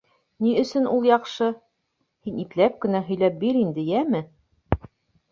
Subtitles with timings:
[0.43, 1.49] Ни өсөн ул яҡшы?
[2.29, 4.23] һин ипләп кенә һөйләп бир инде, йәме?